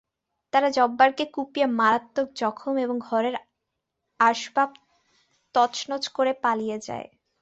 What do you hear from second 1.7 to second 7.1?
মারাত্মক জখম এবং ঘরের আসবাব তছনছ করে পালিয়ে যায়।